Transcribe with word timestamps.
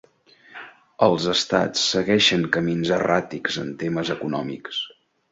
Els 1.07 1.25
estats 1.33 1.83
segueixen 1.89 2.45
camins 2.55 2.93
erràtics 2.95 3.57
en 3.65 3.69
temes 3.83 4.11
econòmics. 4.15 4.81